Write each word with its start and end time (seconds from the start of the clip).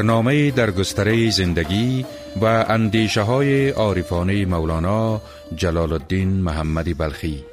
برنامه 0.00 0.50
در 0.50 0.70
گستره 0.70 1.30
زندگی 1.30 2.06
و 2.40 2.44
اندیشه 2.68 3.22
های 3.22 3.70
عارفانه 3.70 4.46
مولانا 4.46 5.20
جلال 5.56 5.92
الدین 5.92 6.28
محمدی 6.28 6.94
بلخی. 6.94 7.44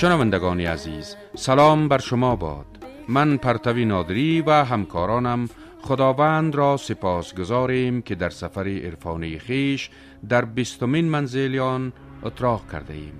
شنوندگان 0.00 0.60
عزیز 0.60 1.16
سلام 1.34 1.88
بر 1.88 1.98
شما 1.98 2.36
باد. 2.36 2.66
من 3.08 3.36
پرتوی 3.36 3.84
نادری 3.84 4.40
و 4.40 4.50
همکارانم 4.50 5.48
خداوند 5.82 6.54
را 6.54 6.76
سپاس 6.76 7.34
گذاریم 7.34 8.02
که 8.02 8.14
در 8.14 8.30
سفر 8.30 8.68
عرفانی 8.68 9.38
خیش 9.38 9.90
در 10.28 10.44
بیستمین 10.44 11.04
منزلیان 11.04 11.92
اتراق 12.22 12.72
کرده 12.72 12.94
ایم. 12.94 13.12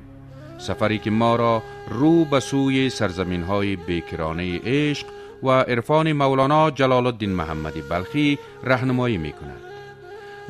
سفری 0.58 0.98
که 0.98 1.11
ما 1.11 1.36
را 1.36 1.62
رو 1.91 2.25
به 2.25 2.41
سوی 2.41 2.91
سرزمین 2.91 3.42
های 3.42 3.77
بیکرانه 3.77 4.61
عشق 4.64 5.06
و 5.42 5.48
عرفان 5.51 6.12
مولانا 6.12 6.70
جلال 6.70 7.06
الدین 7.06 7.31
محمدی 7.31 7.83
بلخی 7.83 8.39
رهنمایی 8.64 9.19
می 9.19 9.33
کند 9.33 9.70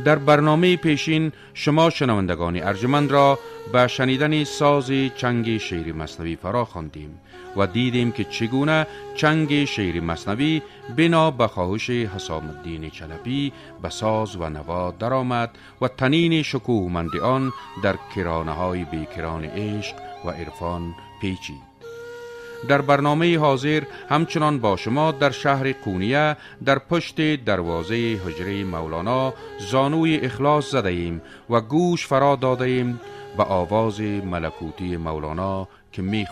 در 0.04 0.18
برنامه 0.18 0.76
پیشین 0.76 1.32
شما 1.54 1.90
شنوندگان 1.90 2.62
ارجمند 2.62 3.10
را 3.10 3.38
به 3.72 3.86
شنیدن 3.86 4.44
ساز 4.44 4.92
چنگ 5.16 5.58
شعر 5.58 5.92
مصنوی 5.92 6.36
فرا 6.36 6.64
خواندیم 6.64 7.20
و 7.56 7.66
دیدیم 7.66 8.12
که 8.12 8.24
چگونه 8.24 8.86
چنگ 9.14 9.64
شعر 9.64 10.00
مصنوی 10.00 10.62
بنا 10.96 11.30
به 11.30 11.46
خواهش 11.46 11.90
حسام 11.90 12.48
الدین 12.48 12.90
چلپی 12.90 13.52
به 13.82 13.88
ساز 13.88 14.36
و 14.36 14.48
نوا 14.48 14.90
درآمد 14.90 15.50
و 15.80 15.88
تنین 15.88 16.42
شکوهمند 16.42 17.16
آن 17.16 17.52
در 17.82 17.96
کرانه 18.16 18.52
های 18.52 18.84
بیکران 18.84 19.44
عشق 19.44 19.96
و 20.24 20.30
عرفان 20.30 20.94
پیچید. 21.20 21.69
در 22.68 22.80
برنامه 22.80 23.38
حاضر 23.38 23.82
همچنان 24.08 24.58
با 24.58 24.76
شما 24.76 25.12
در 25.12 25.30
شهر 25.30 25.72
قونیه 25.72 26.36
در 26.64 26.78
پشت 26.78 27.44
دروازه 27.44 28.20
حجره 28.26 28.64
مولانا 28.64 29.34
زانوی 29.70 30.16
اخلاص 30.16 30.70
زده 30.70 30.88
ایم 30.88 31.22
و 31.50 31.60
گوش 31.60 32.06
فرا 32.06 32.36
داده 32.36 32.64
ایم 32.64 33.00
به 33.36 33.42
آواز 33.42 34.00
ملکوتی 34.00 34.96
مولانا 34.96 35.68
که 35.92 36.02
می 36.02 36.26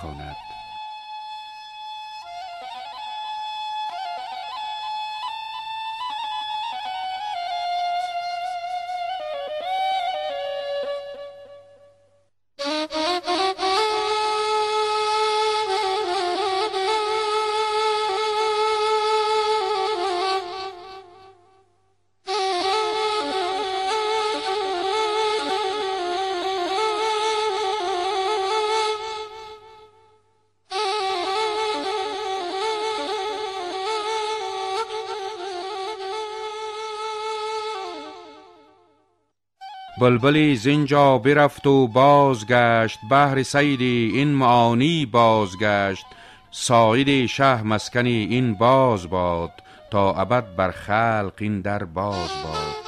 بلبلی 40.00 40.56
زینجا 40.56 41.18
برفت 41.18 41.66
و 41.66 41.88
بازگشت 41.88 42.98
بهر 43.10 43.42
سیدی 43.42 44.10
این 44.14 44.28
معانی 44.28 45.06
بازگشت. 45.06 46.06
ساید 46.50 47.26
شه 47.26 47.62
مسکنی 47.62 48.26
این 48.30 48.54
باز 48.54 49.10
باد 49.10 49.52
تا 49.90 50.14
ابد 50.14 50.56
بر 50.56 50.70
خلق 50.70 51.32
این 51.38 51.60
در 51.60 51.84
باز 51.84 52.30
باد. 52.44 52.87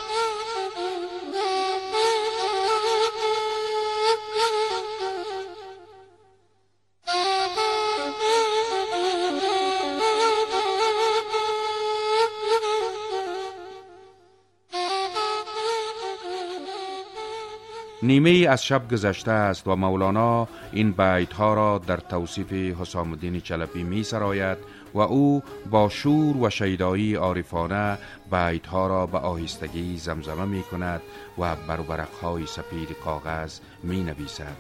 نیمه 18.11 18.47
از 18.49 18.65
شب 18.65 18.91
گذشته 18.91 19.31
است 19.31 19.67
و 19.67 19.77
مولانا 19.77 20.49
این 20.73 20.93
بیت 20.93 21.33
ها 21.33 21.55
را 21.55 21.79
در 21.87 21.97
توصیف 21.97 22.53
حسام 22.53 23.11
الدین 23.11 23.41
چلپی 23.41 23.83
می 23.83 24.03
سراید 24.03 24.59
و 24.95 24.99
او 24.99 25.43
با 25.71 25.89
شور 25.89 26.37
و 26.37 26.51
شیدایی 26.51 27.15
عارفانه 27.15 27.99
بیت 28.31 28.67
ها 28.67 28.87
را 28.87 29.07
به 29.07 29.19
آهستگی 29.19 29.97
زمزمه 29.97 30.45
می 30.45 30.63
کند 30.63 31.01
و 31.39 31.57
بر 31.57 31.81
ورق 31.81 32.15
های 32.23 32.47
سپید 32.47 32.93
کاغذ 33.05 33.59
می 33.83 34.03
نویسد 34.03 34.57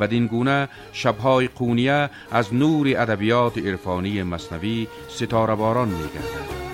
بدین 0.00 0.26
گونه 0.26 0.68
شبهای 0.92 1.48
قونیه 1.48 2.10
از 2.30 2.54
نور 2.54 2.86
ادبیات 2.88 3.58
عرفانی 3.58 4.22
مصنوی 4.22 4.88
ستاره 5.08 5.54
باران 5.54 5.88
می 5.88 6.08
گردد. 6.14 6.67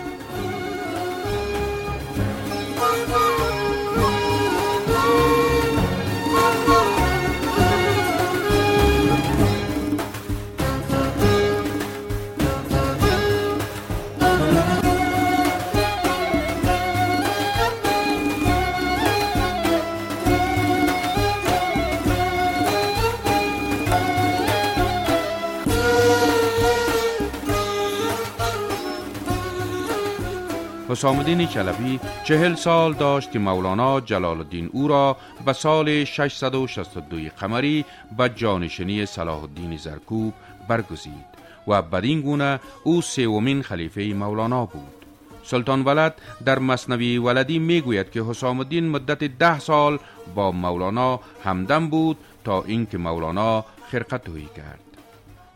حسام 30.95 31.19
الدین 31.19 31.47
چلبی 31.47 32.01
چهل 32.25 32.55
سال 32.55 32.93
داشت 32.93 33.31
که 33.31 33.39
مولانا 33.39 34.01
جلال 34.01 34.39
الدین 34.39 34.71
او 34.73 34.89
را 34.89 35.17
به 35.47 35.53
سال 35.53 36.05
662 36.05 37.17
قمری 37.41 37.85
به 38.19 38.29
جانشینی 38.29 39.07
صلاح 39.07 39.43
الدین 39.43 39.77
زرکوب 39.77 40.35
برگزید 40.69 41.27
و 41.69 41.83
بدین 41.83 42.21
گونه 42.21 42.61
او 42.85 43.03
سومین 43.03 43.63
خلیفه 43.63 44.03
مولانا 44.03 44.67
بود. 44.67 45.05
سلطان 45.45 45.85
ولد 45.85 46.15
در 46.45 46.59
مصنوی 46.59 47.19
ولدی 47.19 47.59
می‌گوید 47.59 48.11
که 48.11 48.23
حسام 48.23 48.59
الدین 48.59 48.89
مدت 48.89 49.25
ده 49.25 49.59
سال 49.59 49.99
با 50.35 50.53
مولانا 50.53 51.21
همدم 51.45 51.89
بود 51.89 52.17
تا 52.45 52.63
اینکه 52.63 52.99
مولانا 52.99 53.65
خرقت 53.91 54.25
تویی 54.25 54.49
کرد. 54.57 54.84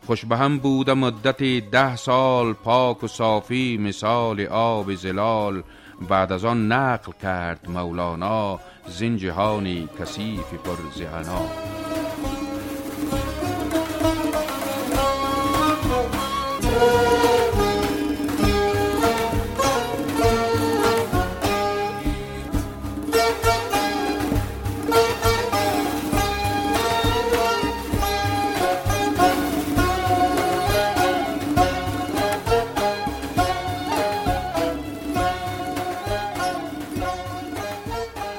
خوش 0.09 0.25
به 0.25 0.37
هم 0.37 0.59
بوده 0.59 0.95
مدت 0.95 1.43
ده 1.71 1.97
سال 1.97 2.53
پاک 2.53 3.05
و 3.05 3.07
صافی 3.07 3.79
مثال 3.81 4.41
آب 4.47 4.95
زلال. 4.95 5.63
بعد 6.09 6.33
از 6.33 6.45
آن 6.45 6.73
نقل 6.73 7.13
کرد 7.23 7.71
مولانا 7.71 8.61
زین 8.87 9.17
جهانی 9.17 9.89
کثیف 10.01 10.55
پر 10.65 10.77
زهنا 10.95 11.49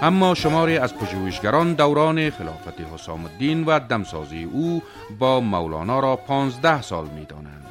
اما 0.10 0.36
شماری 0.36 0.78
از 0.78 0.96
پژوهشگران 0.96 1.74
دوران 1.74 2.30
خلافت 2.30 2.82
حسام 2.94 3.26
الدین 3.26 3.64
و 3.64 3.80
دمسازی 3.80 4.44
او 4.44 4.84
با 5.20 5.40
مولانا 5.40 6.00
را 6.00 6.16
پانزده 6.16 6.82
سال 6.82 7.06
می 7.06 7.26
دانند. 7.26 7.66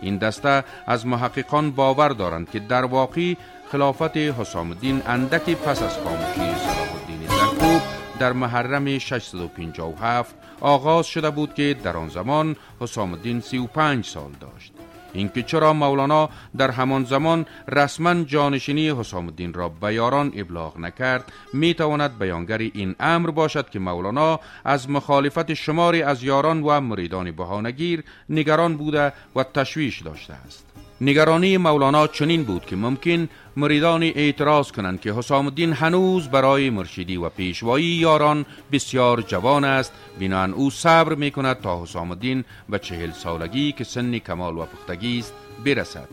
این 0.00 0.16
دسته 0.16 0.64
از 0.86 1.06
محققان 1.06 1.70
باور 1.70 2.08
دارند 2.08 2.50
که 2.50 2.58
در 2.58 2.84
واقع 2.84 3.34
خلافت 3.72 4.16
حسام 4.16 4.70
الدین 4.70 5.02
اندکی 5.06 5.54
پس 5.54 5.82
از 5.82 5.98
خاموشی 5.98 6.58
صلاح 6.58 6.94
الدین 7.00 7.28
زرکوب 7.28 7.82
در 8.18 8.32
محرم 8.32 8.98
657 8.98 10.34
آغاز 10.60 11.06
شده 11.06 11.30
بود 11.30 11.54
که 11.54 11.76
در 11.84 11.96
آن 11.96 12.08
زمان 12.08 12.56
حسام 12.80 13.12
الدین 13.12 13.40
35 13.40 14.04
سال 14.04 14.30
داشت 14.40 14.72
اینکه 15.12 15.42
چرا 15.42 15.72
مولانا 15.72 16.28
در 16.56 16.70
همان 16.70 17.04
زمان 17.04 17.46
رسما 17.68 18.14
جانشینی 18.24 18.90
حسام 18.90 19.26
الدین 19.26 19.54
را 19.54 19.68
به 19.68 19.94
یاران 19.94 20.32
ابلاغ 20.36 20.78
نکرد 20.78 21.32
می 21.52 21.74
تواند 21.74 22.18
بیانگر 22.18 22.58
این 22.58 22.94
امر 23.00 23.30
باشد 23.30 23.70
که 23.70 23.78
مولانا 23.78 24.40
از 24.64 24.90
مخالفت 24.90 25.54
شماری 25.54 26.02
از 26.02 26.22
یاران 26.22 26.62
و 26.62 26.80
مریدان 26.80 27.30
بهانگیر 27.30 28.04
نگران 28.30 28.76
بوده 28.76 29.12
و 29.36 29.44
تشویش 29.44 30.02
داشته 30.02 30.34
است. 30.34 30.69
نگرانی 31.02 31.56
مولانا 31.56 32.06
چنین 32.06 32.44
بود 32.44 32.66
که 32.66 32.76
ممکن 32.76 33.28
مریدانی 33.56 34.12
اعتراض 34.16 34.72
کنند 34.72 35.00
که 35.00 35.12
حسام 35.12 35.46
الدین 35.46 35.72
هنوز 35.72 36.28
برای 36.28 36.70
مرشدی 36.70 37.16
و 37.16 37.28
پیشوایی 37.28 37.86
یاران 37.86 38.46
بسیار 38.72 39.22
جوان 39.22 39.64
است. 39.64 39.92
بنان 40.20 40.52
او 40.52 40.70
صبر 40.70 41.14
می 41.14 41.30
کند 41.30 41.60
تا 41.60 41.82
حسام 41.82 42.10
الدین 42.10 42.44
به 42.68 42.78
چهل 42.78 43.10
سالگی 43.10 43.72
که 43.72 43.84
سن 43.84 44.18
کمال 44.18 44.58
و 44.58 44.66
پختگی 44.66 45.18
است 45.18 45.34
برسد. 45.64 46.08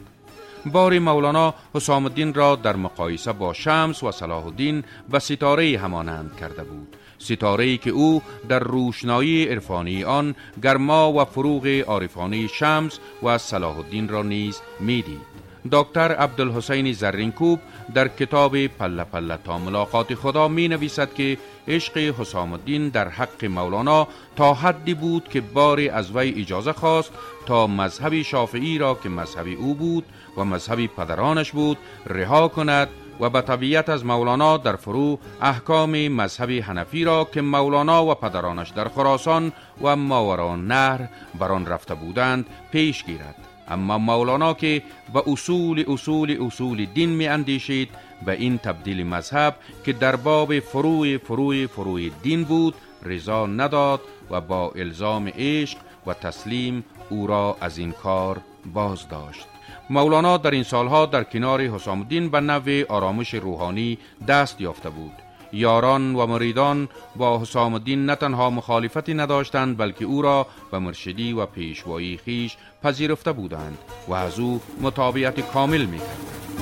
بار 0.66 1.00
مولانا 1.00 1.54
حسام 1.76 2.06
الدین 2.06 2.34
را 2.34 2.56
در 2.56 2.76
مقایسه 2.76 3.34
با 3.34 3.54
شمس 3.54 4.04
و 4.04 4.12
صلاح 4.12 4.46
الدین 4.46 4.84
به 5.10 5.20
ستاره 5.20 5.78
همانند 5.78 6.36
کرده 6.40 6.64
بود. 6.64 6.96
ستاره 7.20 7.78
که 7.78 7.90
او 7.90 8.22
در 8.50 8.60
روشنایی 8.60 9.48
عرفانی 9.48 10.04
آن 10.04 10.36
گرما 10.64 11.14
و 11.14 11.26
فروغ 11.26 11.84
عارفانه 11.88 12.48
شمس 12.48 13.00
و 13.24 13.38
صلاح 13.38 13.78
الدین 13.78 14.08
را 14.08 14.24
نیز 14.24 14.62
می‌دید. 14.80 15.38
دکتر 15.72 16.12
عبدالحسین 16.12 16.94
زرینکوب 16.94 17.60
در 17.94 18.08
کتاب 18.08 18.68
پله 18.68 19.04
پله 19.04 19.38
تا 19.44 19.58
ملاقات 19.58 20.16
خدا 20.16 20.48
می 20.48 20.68
نویسد 20.68 21.14
که 21.14 21.38
عشق 21.68 21.98
حسام 21.98 22.54
الدین 22.54 22.90
در 22.90 23.10
حق 23.10 23.46
مولانا 23.46 24.08
تا 24.36 24.54
حدی 24.54 24.94
بود 24.94 25.30
که 25.30 25.42
باری 25.42 25.90
از 25.90 26.16
وی 26.16 26.42
اجازه 26.42 26.74
خواست 26.74 27.12
تا 27.46 27.68
مذهب 27.68 28.22
شافعی 28.22 28.78
را 28.78 29.00
که 29.04 29.10
مذهب 29.10 29.48
او 29.60 29.76
بود 29.76 30.06
و 30.38 30.44
مذهب 30.44 30.86
پدرانش 30.86 31.52
بود 31.52 31.78
رها 32.06 32.48
کند 32.48 32.90
و 33.20 33.30
به 33.30 33.42
طبیعت 33.42 33.90
از 33.90 34.06
مولانا 34.06 34.58
در 34.58 34.76
فرو 34.76 35.20
احکام 35.42 36.08
مذهب 36.08 36.50
حنفی 36.50 37.04
را 37.04 37.28
که 37.34 37.42
مولانا 37.42 38.06
و 38.06 38.16
پدرانش 38.16 38.70
در 38.70 38.88
خراسان 38.88 39.52
و 39.82 39.96
ماوران 39.96 40.68
نهر 40.68 41.10
بران 41.40 41.66
رفته 41.66 41.96
بودند 41.96 42.46
پیش 42.72 43.04
گیرد. 43.06 43.36
اما 43.68 43.98
مولانا 43.98 44.54
که 44.54 44.84
به 45.14 45.24
اصول 45.28 45.86
اصول 45.88 46.38
اصول 46.42 46.86
دین 46.86 47.10
می 47.10 47.28
اندیشید 47.28 47.90
به 48.26 48.32
این 48.32 48.58
تبدیل 48.58 49.06
مذهب 49.06 49.56
که 49.86 49.94
در 49.94 50.16
باب 50.16 50.60
فروع 50.60 51.18
فروع 51.18 51.68
فروع 51.68 52.10
دین 52.24 52.44
بود 52.44 52.76
رضا 53.04 53.46
نداد 53.46 54.02
و 54.32 54.42
با 54.42 54.72
الزام 54.76 55.32
عشق 55.38 55.78
و 56.08 56.14
تسلیم 56.14 56.84
او 57.10 57.28
را 57.28 57.58
از 57.62 57.78
این 57.78 57.92
کار 57.92 58.42
باز 58.74 59.10
داشت. 59.10 59.57
مولانا 59.90 60.38
در 60.38 60.52
این 60.52 60.64
سالها 60.64 61.06
در 61.06 61.24
کنار 61.24 61.62
حسام 61.62 62.00
الدین 62.00 62.30
به 62.30 62.40
نوع 62.40 62.84
آرامش 62.90 63.34
روحانی 63.34 63.98
دست 64.28 64.62
یافته 64.62 64.90
بود. 64.90 65.12
یاران 65.54 66.16
و 66.16 66.26
مریدان 66.28 66.90
با 67.16 67.40
حسام 67.40 67.74
الدین 67.74 68.06
نه 68.06 68.16
تنها 68.16 68.50
مخالفتی 68.50 69.14
نداشتند 69.14 69.78
بلکه 69.78 70.06
او 70.06 70.22
را 70.22 70.48
به 70.72 70.80
مرشدی 70.80 71.34
و 71.34 71.46
پیشوایی 71.46 72.18
خیش 72.18 72.58
پذیرفته 72.84 73.32
بودند 73.32 73.78
و 74.08 74.14
از 74.14 74.40
او 74.40 74.62
مطابعت 74.82 75.40
کامل 75.54 75.86
می‌کردند. 75.86 76.57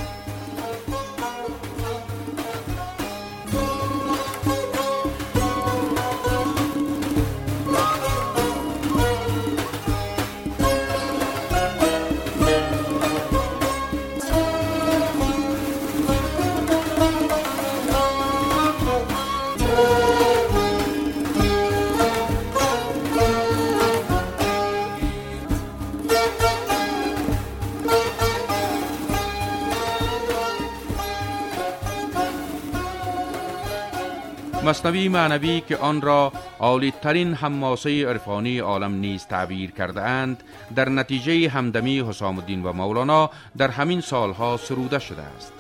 مصنوی 34.65 35.09
معنوی 35.09 35.61
که 35.61 35.77
آن 35.77 36.01
را 36.01 36.31
عالی 36.59 36.93
ترین 37.01 37.33
حماسه 37.33 38.07
عرفانی 38.07 38.59
عالم 38.59 38.93
نیز 38.93 39.25
تعبیر 39.25 39.71
کرده 39.71 40.01
اند 40.01 40.43
در 40.75 40.89
نتیجه 40.89 41.49
همدمی 41.49 41.99
حسام 42.09 42.39
الدین 42.39 42.63
و 42.63 42.73
مولانا 42.73 43.29
در 43.57 43.67
همین 43.67 44.01
سالها 44.01 44.57
سروده 44.57 44.99
شده 44.99 45.21
است. 45.21 45.53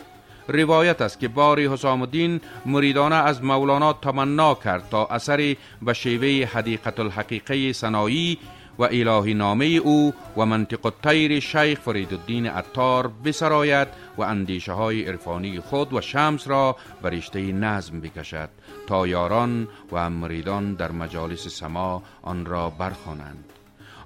روایت 0.47 1.01
است 1.01 1.19
که 1.19 1.27
باری 1.27 1.67
حسام 1.67 2.01
الدین 2.01 2.41
مریدانه 2.65 3.15
از 3.15 3.43
مولانا 3.43 3.93
تمنا 3.93 4.55
کرد 4.55 4.89
تا 4.91 5.05
اثری 5.05 5.57
به 5.81 5.93
شیوه 5.93 6.47
حدیقت 6.47 6.99
الحقیقه 6.99 7.73
سنایی 7.73 8.37
و 8.79 8.83
الهی 8.83 9.33
نامه 9.33 9.65
او 9.65 10.13
و 10.37 10.45
منطق 10.45 10.85
الطیر 10.85 11.39
شیخ 11.39 11.79
فرید 11.79 12.13
الدین 12.13 12.47
عطار 12.47 13.11
بسراید 13.25 13.87
و 14.17 14.21
اندیشه 14.21 14.71
های 14.71 15.05
عرفانی 15.05 15.59
خود 15.59 15.93
و 15.93 16.01
شمس 16.01 16.47
را 16.47 16.75
به 17.01 17.09
رشته 17.09 17.51
نظم 17.51 18.01
بکشد 18.01 18.49
تا 18.87 19.07
یاران 19.07 19.67
و 19.91 20.09
مریدان 20.09 20.73
در 20.73 20.91
مجالس 20.91 21.47
سما 21.47 22.03
آن 22.21 22.45
را 22.45 22.69
برخوانند. 22.69 23.45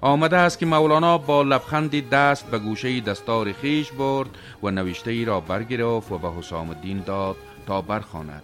آمده 0.00 0.36
است 0.36 0.58
که 0.58 0.66
مولانا 0.66 1.18
با 1.18 1.42
لبخندی 1.42 2.00
دست 2.00 2.50
به 2.50 2.58
گوشه 2.58 3.00
دستار 3.00 3.52
خیش 3.52 3.92
برد 3.92 4.28
و 4.62 4.70
نوشته 4.70 5.10
ای 5.10 5.24
را 5.24 5.40
برگرفت 5.40 6.12
و 6.12 6.18
به 6.18 6.30
حسام 6.30 6.70
الدین 6.70 7.02
داد 7.06 7.36
تا 7.66 7.82
برخواند. 7.82 8.42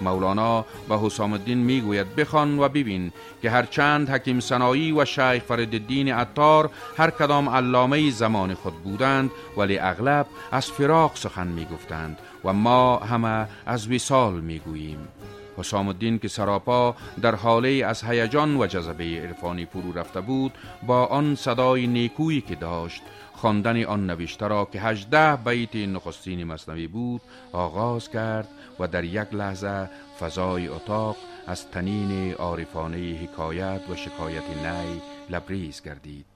مولانا 0.00 0.64
به 0.88 0.98
حسام 0.98 1.32
الدین 1.32 1.58
می‌گوید 1.58 2.16
بخوان 2.16 2.58
و 2.58 2.68
ببین 2.68 3.12
که 3.42 3.50
هرچند 3.50 4.10
حکیم 4.10 4.40
سنایی 4.40 4.92
و 4.92 5.04
شیخ 5.04 5.50
الدین 5.50 6.12
عطار 6.12 6.70
هر 6.96 7.10
کدام 7.10 7.48
علامه 7.48 8.10
زمان 8.10 8.54
خود 8.54 8.74
بودند 8.74 9.30
ولی 9.56 9.78
اغلب 9.78 10.26
از 10.52 10.66
فراق 10.66 11.16
سخن 11.16 11.46
می‌گفتند 11.46 12.18
و 12.44 12.52
ما 12.52 12.96
همه 12.96 13.48
از 13.66 13.90
وصال 13.92 14.40
می‌گوییم. 14.40 15.08
حسام 15.56 15.88
الدین 15.88 16.18
که 16.18 16.28
سراپا 16.28 16.96
در 17.22 17.34
حاله 17.34 17.68
از 17.86 18.04
هیجان 18.04 18.56
و 18.56 18.66
جذبه 18.66 19.04
عرفانی 19.04 19.66
فرو 19.66 19.92
رفته 19.92 20.20
بود 20.20 20.52
با 20.86 21.06
آن 21.06 21.34
صدای 21.34 21.86
نیکویی 21.86 22.40
که 22.40 22.54
داشت 22.54 23.02
خواندن 23.32 23.84
آن 23.84 24.10
نوشته 24.10 24.46
را 24.46 24.68
که 24.72 24.80
هجده 24.80 25.36
بیت 25.36 25.76
نخستین 25.76 26.44
مصنوی 26.44 26.86
بود 26.86 27.20
آغاز 27.52 28.10
کرد 28.10 28.48
و 28.80 28.86
در 28.88 29.04
یک 29.04 29.34
لحظه 29.34 29.90
فضای 30.20 30.68
اتاق 30.68 31.16
از 31.46 31.70
تنین 31.70 32.32
عارفانه 32.32 32.98
حکایت 32.98 33.80
و 33.90 33.96
شکایت 33.96 34.42
نی 34.64 35.00
لبریز 35.30 35.82
گردید. 35.82 36.35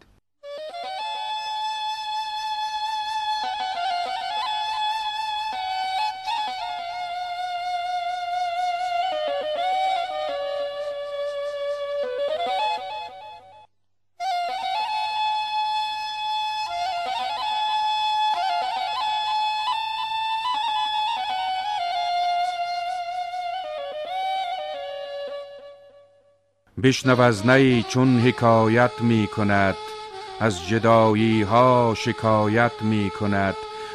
بشنو 26.82 27.20
از 27.20 27.46
نی 27.46 27.82
چون 27.88 28.20
حکایت 28.20 28.90
می 29.00 29.26
کند 29.26 29.76
از 30.40 30.68
جدایی 30.68 31.42
ها 31.42 31.94
شکایت 31.96 32.72
می 32.80 33.10
کند. 33.10 33.54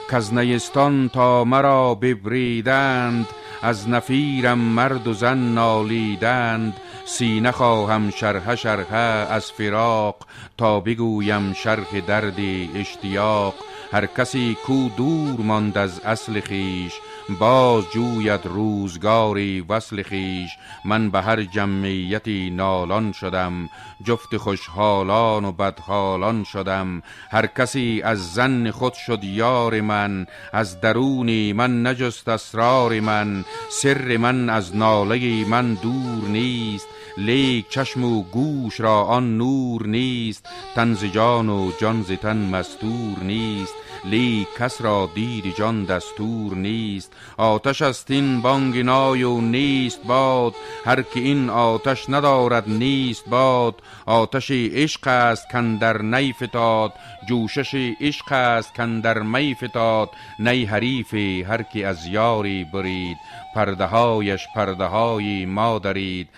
که 0.09 0.15
از 0.15 0.33
نیستان 0.33 1.09
تا 1.09 1.43
مرا 1.43 1.95
ببریدند 1.95 3.27
از 3.61 3.89
نفیرم 3.89 4.57
مرد 4.57 5.07
و 5.07 5.13
زن 5.13 5.37
نالیدند. 5.37 6.73
سینه 7.05 7.51
خواهم 7.51 8.09
شرح 8.09 8.55
شرح 8.55 8.93
از 9.29 9.51
فراق 9.51 10.15
تا 10.57 10.79
بگویم 10.79 11.53
شرح 11.53 11.99
درد 12.07 12.39
اشتیاق. 12.75 13.53
هر 13.91 14.05
کسی 14.05 14.57
کو 14.65 14.89
دور 14.97 15.39
ماند 15.39 15.77
از 15.77 15.99
اصل 15.99 16.39
خیش 16.39 16.93
باز 17.29 17.83
جوید 17.93 18.45
روزگاری 18.45 19.61
وصل 19.61 20.03
خیش. 20.03 20.49
من 20.85 21.09
به 21.09 21.21
هر 21.21 21.43
جمعیتی 21.43 22.49
نالان 22.49 23.11
شدم. 23.11 23.69
جفت 24.03 24.37
خوشحالان 24.37 25.45
و 25.45 25.51
بدحالان 25.51 26.43
شدم. 26.43 27.01
هر 27.31 27.47
کسی 27.47 28.01
از 28.03 28.33
زن 28.33 28.71
خود 28.71 28.93
شد 28.93 29.23
یار 29.23 29.81
من. 29.81 30.27
از 30.53 30.81
درونی 30.81 31.53
من 31.53 31.87
نجست 31.87 32.27
اسرار 32.27 32.99
من. 32.99 33.45
سر 33.69 34.17
من 34.17 34.49
از 34.49 34.75
ناله 34.75 35.45
من 35.45 35.73
دور 35.73 36.27
نیست. 36.27 36.87
لیک 37.17 37.69
چشم 37.69 38.03
و 38.03 38.23
گوش 38.23 38.79
را 38.79 39.03
آن 39.03 39.37
نور 39.37 39.87
نیست 39.87 40.49
تن 40.75 40.95
جان 41.13 41.49
و 41.49 41.71
جان 41.81 42.01
ز 42.01 42.11
تن 42.11 42.37
مستور 42.37 43.19
نیست. 43.21 43.73
لی 44.05 44.47
کس 44.59 44.81
را 44.81 45.09
دید 45.15 45.55
جان 45.55 45.85
دستور 45.85 46.55
نیست. 46.55 47.13
آتش 47.37 47.81
است 47.81 48.11
این 48.11 48.41
بانگ 48.41 48.77
نای 48.77 49.23
و 49.23 49.41
نیست 49.41 50.03
باد 50.03 50.55
هر 50.85 51.01
که 51.01 51.19
این 51.19 51.49
آتش 51.49 52.09
ندارد 52.09 52.69
نیست 52.69 53.29
باد. 53.29 53.75
آتش 54.05 54.51
عشق 54.51 55.07
است 55.07 55.49
کندر 55.49 56.01
نی 56.01 56.33
فتاد 56.33 56.93
جوشش 57.29 57.75
عشق 58.01 58.31
است 58.31 58.73
کندر 58.75 59.19
می 59.19 59.55
فتاد 59.55 60.09
نی 60.39 60.65
حریف 60.65 61.13
هر 61.47 61.63
کی 61.63 61.83
از 61.83 62.07
یاری 62.07 62.63
برید 62.63 63.17
پرده 63.55 63.85
هایش 63.85 64.47
پرده 64.55 64.85
های 64.85 65.45
ما 65.45 65.79
دارید 65.79 66.29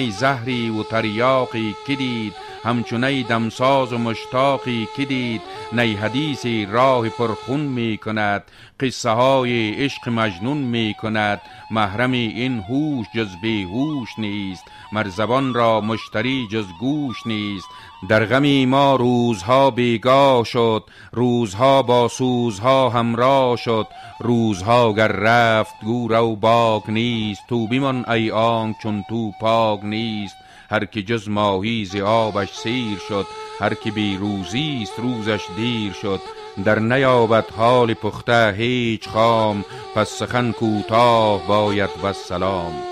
همچنه 0.00 0.10
زهری 0.10 0.70
و 0.70 0.82
تریاقی 0.82 1.74
کدید 1.88 2.34
همچنه 2.64 3.22
دمساز 3.22 3.92
و 3.92 3.98
مشتاقی 3.98 4.88
کدید 4.96 5.42
نی 5.72 5.94
حدیثی 5.94 6.66
راه 6.66 7.08
پرخون 7.08 7.60
می 7.60 7.98
کند 7.98 8.42
قصه 8.80 9.10
های 9.10 9.70
عشق 9.84 10.08
مجنون 10.08 10.56
می 10.56 10.94
کند. 11.02 11.40
محرم 11.70 12.12
این 12.12 12.60
هوش 12.60 13.06
جز 13.14 13.28
هوش 13.44 14.08
نیست 14.18 14.64
مرزبان 14.92 15.54
را 15.54 15.80
مشتری 15.80 16.48
جز 16.52 16.66
گوش 16.80 17.26
نیست. 17.26 17.68
در 18.08 18.24
غمی 18.24 18.66
ما 18.66 18.96
روزها 18.96 19.70
بیگاه 19.70 20.44
شد 20.44 20.84
روزها 21.12 21.82
با 21.82 22.08
سوزها 22.08 22.88
همراه 22.88 23.56
شد 23.56 23.86
روزها 24.20 24.92
گر 24.92 25.08
رفت 25.08 25.74
گور 25.84 26.20
و 26.20 26.36
باگ 26.36 26.82
نیست 26.88 27.42
تو 27.48 27.66
بیمان 27.66 28.10
ای 28.10 28.30
آنک 28.30 28.76
چون 28.82 29.04
تو 29.08 29.32
پاک 29.40 29.84
نیست 29.84 30.36
هر 30.70 30.84
که 30.84 31.02
جز 31.02 31.28
ماهی 31.28 31.84
ز 31.84 31.96
آبش 31.96 32.52
سیر 32.52 32.98
شد 33.08 33.26
هر 33.60 33.74
که 33.74 33.90
بی 33.90 34.16
روزی 34.16 34.80
است 34.82 34.98
روزش 34.98 35.42
دیر 35.56 35.92
شد 35.92 36.20
در 36.64 36.78
نیابت 36.78 37.52
حال 37.52 37.94
پخته 37.94 38.54
هیچ 38.56 39.08
خام 39.08 39.64
پس 39.94 40.08
سخن 40.08 40.52
کوتاه 40.52 41.46
باید 41.46 41.90
و 42.02 42.12
سلام. 42.12 42.89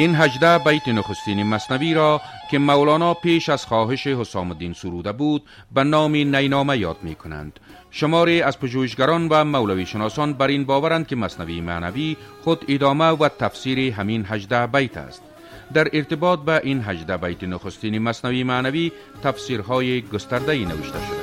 این 0.00 0.14
هجده 0.14 0.58
بیت 0.58 0.88
نخستین 0.88 1.42
مصنوی 1.42 1.94
را 1.94 2.20
که 2.50 2.58
مولانا 2.58 3.14
پیش 3.14 3.48
از 3.48 3.66
خواهش 3.66 4.06
حسام 4.06 4.50
الدین 4.50 4.72
سروده 4.72 5.12
بود 5.12 5.42
به 5.74 5.84
نام 5.84 6.12
نینامه 6.12 6.78
یاد 6.78 6.96
می 7.02 7.14
کنند 7.14 7.60
شماری 7.90 8.42
از 8.42 8.60
پژوهشگران 8.60 9.28
و 9.28 9.44
مولوی 9.44 9.86
شناسان 9.86 10.32
بر 10.32 10.46
این 10.46 10.64
باورند 10.64 11.06
که 11.06 11.16
مصنوی 11.16 11.60
معنوی 11.60 12.16
خود 12.44 12.64
ادامه 12.68 13.04
و 13.04 13.28
تفسیر 13.28 13.92
همین 13.92 14.26
هجده 14.28 14.66
بیت 14.66 14.96
است. 14.96 15.22
در 15.74 15.88
ارتباط 15.92 16.38
به 16.38 16.60
این 16.64 16.82
هجده 16.86 17.16
بیت 17.16 17.44
نخستین 17.44 17.98
مصنوی 17.98 18.44
معنوی 18.44 18.92
تفسیرهای 19.22 20.02
گسترده 20.02 20.58
نوشته 20.58 20.98
شده. 21.06 21.19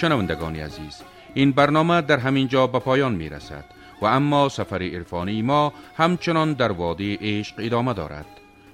شنوندگان 0.00 0.56
عزیز 0.56 1.02
این 1.34 1.52
برنامه 1.52 2.00
در 2.00 2.18
همین 2.18 2.48
جا 2.48 2.66
به 2.66 2.78
پایان 2.78 3.14
می 3.14 3.28
رسد 3.28 3.64
و 4.02 4.06
اما 4.06 4.48
سفر 4.48 4.82
عرفانی 4.82 5.42
ما 5.42 5.72
همچنان 5.96 6.52
در 6.52 6.72
وادی 6.72 7.14
عشق 7.20 7.54
ادامه 7.58 7.92
دارد. 7.94 8.26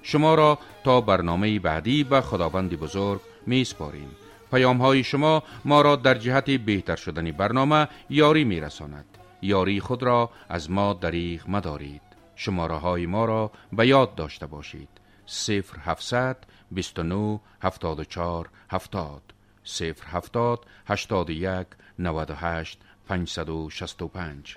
شما 0.03 0.35
را 0.35 0.59
تا 0.85 1.01
برنامه 1.01 1.59
بعدی 1.59 2.05
به 2.05 2.21
خداوند 2.21 2.71
بزرگ 2.71 3.21
می 3.47 3.65
سپاریم 3.65 4.09
پیام 4.51 4.79
های 4.79 5.05
شما 5.05 5.43
ما 5.65 5.81
را 5.81 5.97
در 5.97 6.15
جهت 6.15 6.51
بهتر 6.51 6.97
شدن 6.97 7.33
برنامه 7.33 7.89
یاری 8.11 8.45
می 8.45 8.61
رساند 8.61 9.19
یاری 9.43 9.81
خود 9.81 10.03
را 10.03 10.31
از 10.49 10.71
ما 10.71 10.93
دریغ 10.93 11.51
مدارید. 11.51 12.03
شماره 12.37 12.77
های 12.77 13.07
ما 13.07 13.25
را 13.25 13.51
به 13.73 13.87
یاد 13.87 14.15
داشته 14.15 14.47
باشید. 14.47 14.89
0700 15.27 16.37
29 16.71 17.41
74 17.63 18.49
70 18.71 19.36
070 19.67 20.65
81 20.87 21.77
98 21.99 22.79
565 23.07 24.57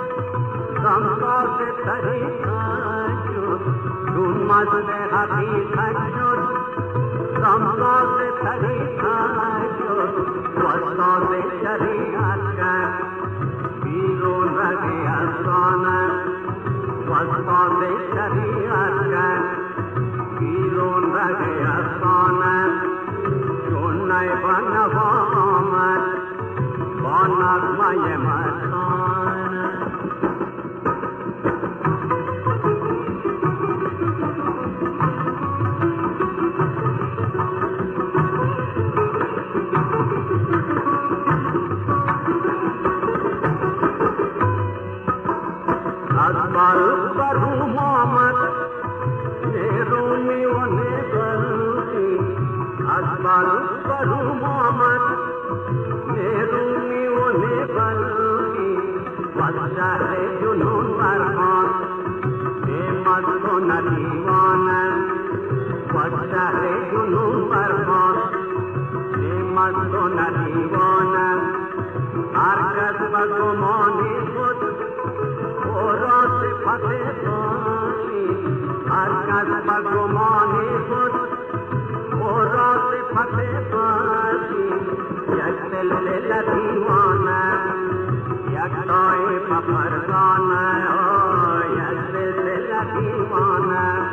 سمساز 0.83 1.49
طریقت 1.85 3.17
شد 3.33 3.61
چون 4.13 4.33
مد 4.43 4.67
حقیقت 5.11 5.97
شد 6.15 6.39
سمساز 7.35 8.07
طریقت 8.43 9.67
شد 9.77 10.13
وستاز 10.57 11.27
شریعت 11.61 12.55
کرد 12.57 12.93
بیرون 13.83 14.57
رگی 14.57 15.07
افسانه 15.07 16.11
وستاز 17.09 17.79
شریعت 18.13 19.11
کرد 19.11 19.43
بیرون 20.39 21.03
رگی 21.15 21.63
افسانه 21.63 22.69
چون 23.69 24.11
نیبان 24.11 24.77
آمد 24.95 26.01
با 27.03 27.27
نغمه 27.27 28.17
مستانه 28.17 29.00
از 46.61 46.77
بر 47.17 47.33
برو 47.33 47.79
آمد 47.79 48.35
نیرومی 49.45 50.45
و 50.45 50.65
نیبرمی 50.65 52.19
از 52.89 53.23
بر 53.23 53.45
برو 53.89 54.45
آمد 54.45 55.01
نیرومی 56.07 57.07
و 57.07 57.37
نیبرمی 57.37 58.77
و 59.35 59.41
از 59.41 59.71
شهر 59.75 60.17
جنون 60.41 60.97
برخان 60.97 61.65
بیمد 62.65 63.45
و 63.45 63.59
ندیوانه 63.59 64.93
و 65.93 65.97
از 65.97 66.29
شهر 66.31 66.91
جنون 66.91 67.49
برخان 67.49 68.15
بیمد 69.15 69.93
و 69.93 70.07
ندیوانه 70.07 71.41
هر 72.35 72.59
کس 72.75 73.11
صفت 76.61 76.81
داشتی 77.25 78.27
هر 78.89 79.09
کس 79.27 79.47
به 79.65 79.89
گمان 79.89 80.49
خود 80.89 81.11
او 82.21 82.37
را 82.37 82.73
صفت 82.91 83.35
داشتی 83.71 84.67
یک 85.31 85.55
سلسله 85.71 86.41
دیوانه 86.41 87.53
یک 88.49 88.87
طایف 88.87 89.47
فرزانه 89.49 90.87
آه، 90.89 91.63
یک 91.65 91.99
سلسله 92.11 92.99
دیوانه 92.99 94.05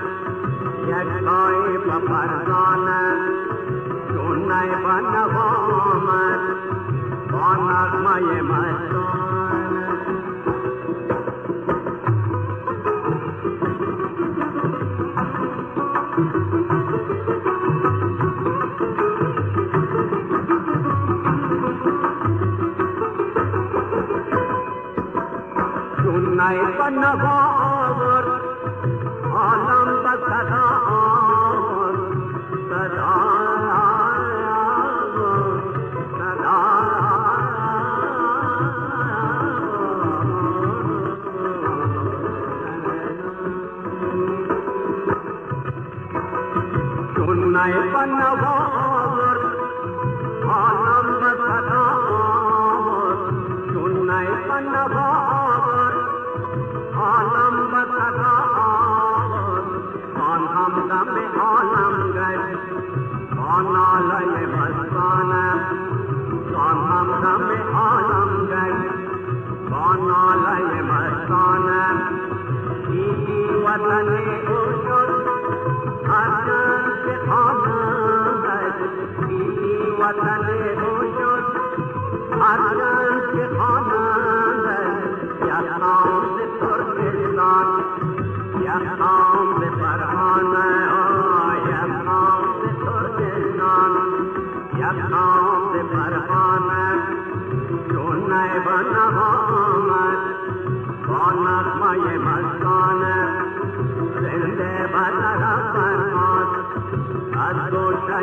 یک 0.87 1.25
طایف 1.25 1.87
فرزانه 2.09 3.17
چون 4.15 4.39
نیبان 4.39 5.17
آمد 5.17 6.41
با 7.31 7.55
نغمه 7.55 8.43
چونای 26.48 26.58
بنوا 26.80 27.34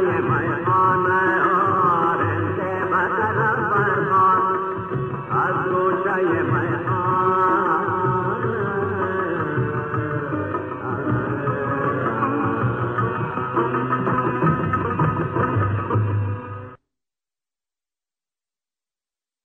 महिमान 0.04 1.06
सोचय 5.66 7.05